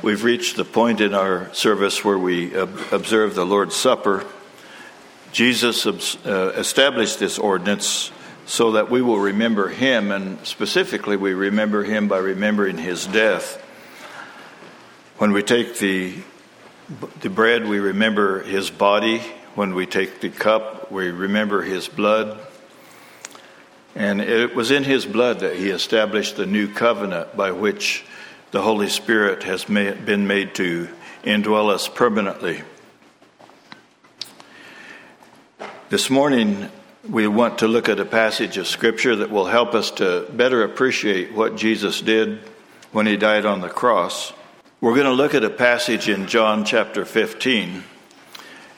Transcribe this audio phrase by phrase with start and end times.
[0.00, 4.24] We've reached the point in our service where we observe the Lord's Supper.
[5.32, 8.12] Jesus uh, established this ordinance
[8.46, 13.60] so that we will remember him, and specifically, we remember him by remembering his death.
[15.18, 16.14] When we take the,
[17.20, 19.18] the bread, we remember his body.
[19.56, 22.38] When we take the cup, we remember his blood.
[23.96, 28.04] And it was in his blood that he established the new covenant by which
[28.52, 30.88] the Holy Spirit has been made to
[31.24, 32.62] indwell us permanently.
[35.88, 36.68] This morning,
[37.08, 40.62] we want to look at a passage of Scripture that will help us to better
[40.62, 42.38] appreciate what Jesus did
[42.92, 44.32] when he died on the cross.
[44.80, 47.82] We're going to look at a passage in John chapter 15.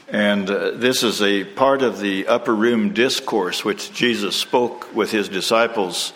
[0.09, 5.11] And uh, this is a part of the upper room discourse which Jesus spoke with
[5.11, 6.15] his disciples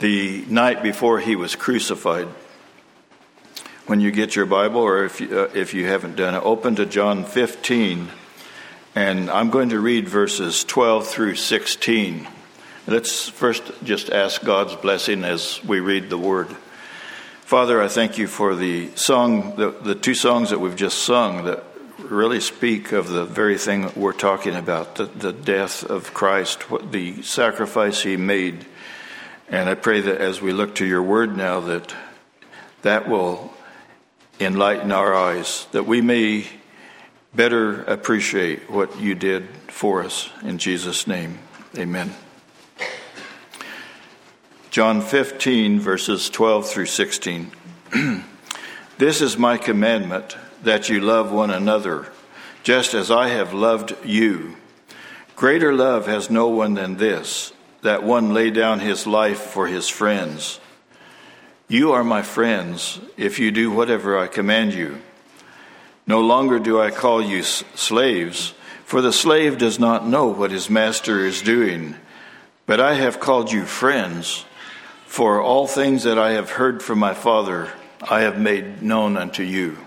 [0.00, 2.26] the night before he was crucified.
[3.86, 6.76] When you get your Bible, or if you, uh, if you haven't done it, open
[6.76, 8.08] to John 15.
[8.94, 12.26] And I'm going to read verses 12 through 16.
[12.86, 16.48] Let's first just ask God's blessing as we read the word.
[17.42, 21.44] Father, I thank you for the song, the, the two songs that we've just sung
[21.44, 21.62] that
[21.98, 26.70] really speak of the very thing that we're talking about the, the death of Christ,
[26.70, 28.64] what, the sacrifice he made.
[29.50, 31.94] And I pray that as we look to your word now, that
[32.80, 33.53] that will
[34.40, 36.46] enlighten our eyes, that we may
[37.34, 40.30] better appreciate what you did for us.
[40.42, 41.38] In Jesus' name,
[41.76, 42.14] amen.
[44.70, 47.52] John 15, verses 12 through 16.
[48.98, 52.10] this is my commandment that you love one another,
[52.64, 54.56] just as I have loved you.
[55.36, 59.88] Greater love has no one than this, that one lay down his life for his
[59.88, 60.58] friends.
[61.68, 65.00] You are my friends if you do whatever I command you.
[66.06, 68.52] No longer do I call you slaves,
[68.84, 71.96] for the slave does not know what his master is doing,
[72.66, 74.44] but I have called you friends.
[75.06, 77.72] For all things that I have heard from my Father,
[78.02, 79.78] I have made known unto you.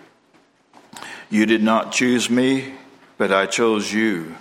[1.30, 2.74] You did not choose me,
[3.18, 4.36] but I chose you,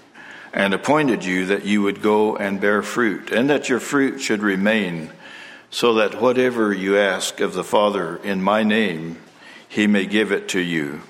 [0.54, 4.42] and appointed you that you would go and bear fruit, and that your fruit should
[4.42, 5.10] remain,
[5.76, 9.18] so that whatever you ask of the Father in my name,
[9.68, 11.02] he may give it to you.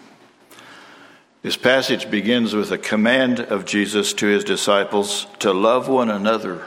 [1.42, 6.66] This passage begins with a command of Jesus to his disciples to love one another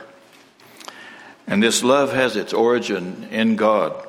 [1.50, 4.08] and this love has its origin in God.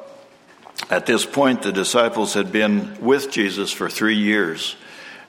[0.91, 4.77] At this point, the disciples had been with Jesus for three years.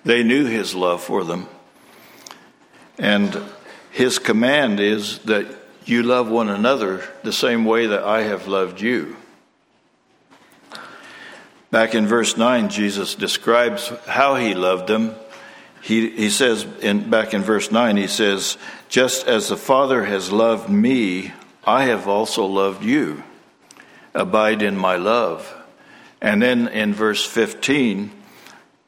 [0.04, 1.48] They knew his love for them.
[2.98, 3.42] And
[3.92, 8.82] his command is that you love one another the same way that I have loved
[8.82, 9.16] you.
[11.72, 15.16] Back in verse 9, Jesus describes how he loved them.
[15.82, 18.58] He, he says, in, back in verse 9, he says,
[18.90, 21.32] Just as the Father has loved me,
[21.64, 23.24] I have also loved you.
[24.14, 25.56] Abide in my love.
[26.22, 28.12] And then in verse 15,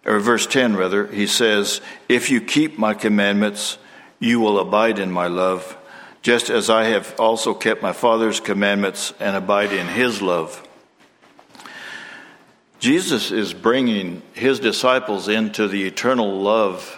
[0.06, 3.78] or verse 10 rather, he says, If you keep my commandments,
[4.20, 5.78] you will abide in my love,
[6.24, 10.68] just as I have also kept my Father's commandments and abide in his love.
[12.80, 16.98] Jesus is bringing his disciples into the eternal love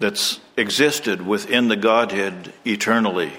[0.00, 3.32] that's existed within the Godhead eternally.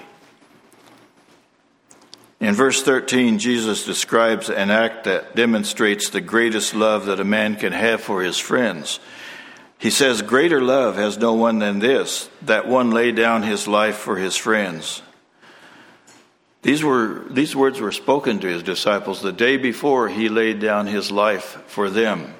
[2.40, 7.56] In verse 13, Jesus describes an act that demonstrates the greatest love that a man
[7.56, 9.00] can have for his friends.
[9.78, 13.96] He says, Greater love has no one than this, that one lay down his life
[13.96, 15.02] for his friends.
[16.66, 20.88] These, were, these words were spoken to his disciples the day before he laid down
[20.88, 22.34] his life for them.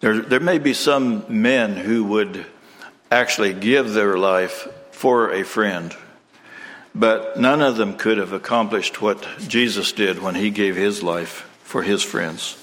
[0.00, 2.46] There, there may be some men who would
[3.12, 5.94] actually give their life for a friend
[6.94, 11.48] but none of them could have accomplished what Jesus did when he gave his life
[11.62, 12.56] for his friends.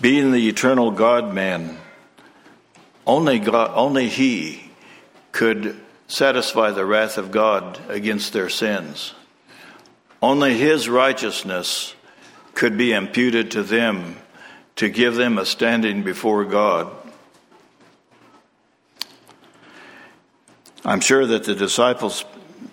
[0.00, 1.78] Being the eternal God man,
[3.06, 4.70] only, God, only he
[5.30, 5.80] could
[6.12, 9.14] satisfy the wrath of God against their sins.
[10.20, 11.94] Only his righteousness
[12.54, 14.16] could be imputed to them
[14.76, 16.92] to give them a standing before God.
[20.84, 22.24] I'm sure that the disciples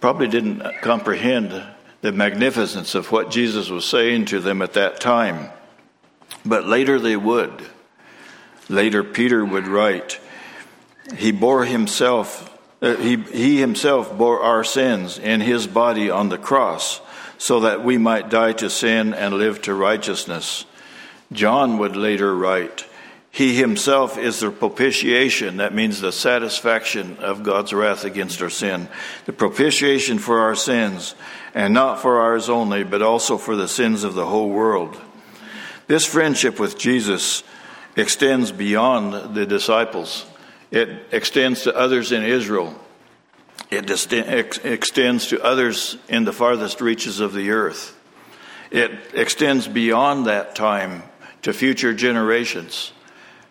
[0.02, 1.64] probably didn't comprehend
[2.02, 5.50] the magnificence of what Jesus was saying to them at that time.
[6.46, 7.66] But later they would.
[8.68, 10.20] Later, Peter would write,
[11.18, 12.46] He bore himself,
[12.82, 17.02] Uh, he, he himself bore our sins in his body on the cross,
[17.38, 20.66] so that we might die to sin and live to righteousness.
[21.32, 22.86] John would later write,
[23.32, 28.88] He himself is the propitiation, that means the satisfaction of God's wrath against our sin,
[29.26, 31.16] the propitiation for our sins,
[31.54, 35.00] and not for ours only, but also for the sins of the whole world.
[35.88, 37.44] This friendship with Jesus
[37.96, 40.26] extends beyond the disciples.
[40.72, 42.76] It extends to others in Israel.
[43.72, 47.96] It extends to others in the farthest reaches of the earth.
[48.72, 51.04] It extends beyond that time
[51.42, 52.92] to future generations,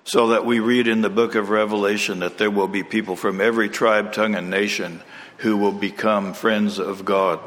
[0.04, 3.40] so that we read in the book of Revelation that there will be people from
[3.40, 5.02] every tribe, tongue, and nation
[5.38, 7.40] who will become friends of God.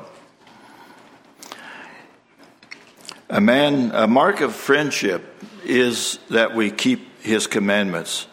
[3.29, 5.23] A man, a mark of friendship
[5.63, 8.27] is that we keep his commandments.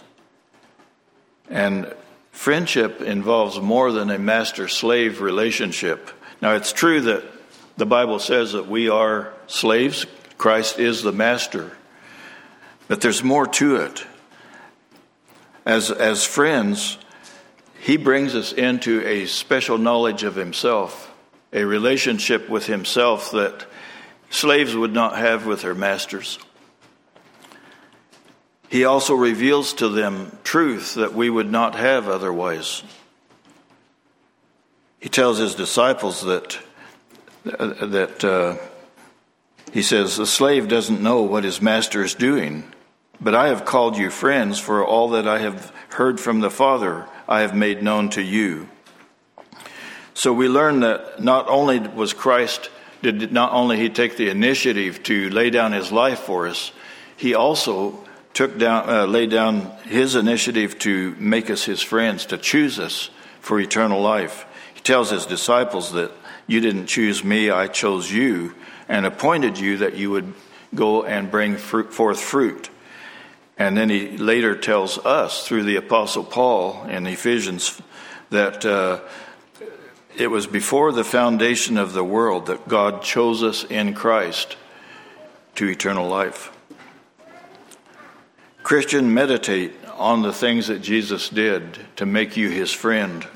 [1.51, 1.93] And
[2.33, 6.11] friendship involves more than a master slave relationship.
[6.41, 7.25] Now, it's true that
[7.77, 10.07] the Bible says that we are slaves,
[10.37, 11.73] Christ is the master.
[12.87, 14.05] But there's more to it.
[15.67, 16.99] As, as friends,
[17.81, 21.13] he brings us into a special knowledge of himself,
[21.53, 23.67] a relationship with himself that
[24.31, 26.39] slaves would not have with their masters.
[28.69, 32.83] He also reveals to them truth that we would not have otherwise.
[35.01, 36.59] He tells his disciples that
[37.45, 38.57] that uh,
[39.73, 42.65] he says the slave doesn't know what his master is doing,
[43.21, 47.07] but I have called you friends, for all that I have heard from the Father
[47.29, 48.69] I have made known to you.
[50.15, 52.71] So we learn that not only was Christ
[53.03, 56.73] did not only he take the initiative to lay down his life for us,
[57.17, 58.05] he also
[58.39, 63.11] took down, uh, laid down his initiative to make us his friends, to choose us
[63.41, 64.47] for eternal life.
[64.75, 66.13] He tells his disciples that
[66.47, 68.55] you didn't choose me, I chose you
[68.89, 70.35] and appointed you that you would
[70.73, 72.71] go and bring fruit, forth fruit.
[73.59, 77.83] And then he later tells us through the Apostle Paul in Ephesians
[78.31, 79.01] that uh,
[80.17, 84.57] it was before the foundation of the world that God chose us in Christ
[85.57, 86.53] to eternal life.
[88.69, 93.27] Christian, meditate on the things that Jesus did to make you his friend.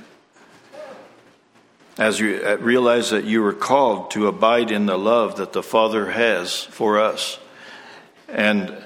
[1.96, 5.62] As you uh, realize that you were called to abide in the love that the
[5.62, 7.38] Father has for us,
[8.28, 8.76] and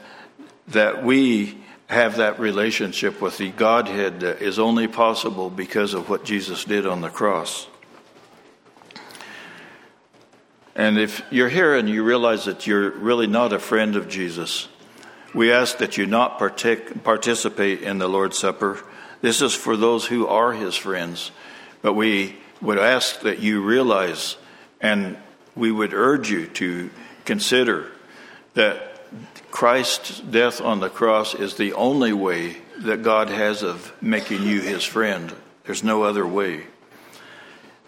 [0.69, 1.59] that we
[1.89, 6.87] have that relationship with the Godhead that is only possible because of what Jesus did
[6.87, 7.67] on the cross.
[10.77, 14.69] And if you're here and you realize that you're really not a friend of Jesus,
[15.37, 18.83] we ask that you not partic- participate in the Lord's Supper.
[19.21, 21.31] This is for those who are his friends.
[21.83, 24.39] But we would ask that you realize,
[24.81, 25.19] and
[25.55, 26.89] we would urge you to
[27.27, 27.93] consider
[28.55, 29.03] that
[29.51, 34.63] Christ's death on the cross is the only way that God has of making you
[34.63, 35.35] his friend.
[35.65, 36.67] There's no other way.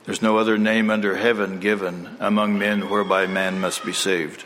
[0.05, 4.45] There's no other name under heaven given among men whereby man must be saved.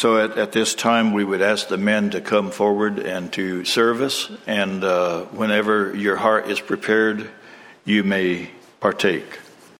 [0.00, 3.66] So at, at this time, we would ask the men to come forward and to
[3.66, 4.30] serve us.
[4.46, 7.28] And uh, whenever your heart is prepared,
[7.84, 8.48] you may
[8.80, 9.26] partake.